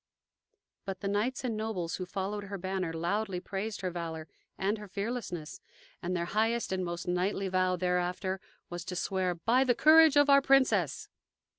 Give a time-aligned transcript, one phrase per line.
[0.83, 4.27] But the knights and nobles who followed her banner loudly praised her valor
[4.57, 5.61] and her fearlessness,
[6.01, 10.27] and their highest and most knightly vow thereafter was to swear "By the courage of
[10.27, 11.07] our Princess."